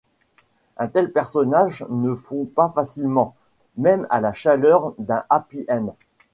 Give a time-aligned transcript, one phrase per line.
[0.77, 3.35] Un tel personnage ne fond pas facilement,
[3.77, 5.93] même à la chaleur d'un happy end.